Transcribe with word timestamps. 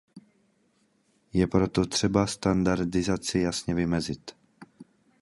Je 1.33 1.47
proto 1.47 1.85
třeba 1.85 2.27
standardizaci 2.27 3.39
jasně 3.39 3.75
vymezit. 3.75 4.31